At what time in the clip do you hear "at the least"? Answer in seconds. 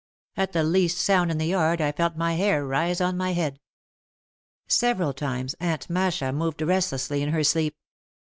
0.35-0.97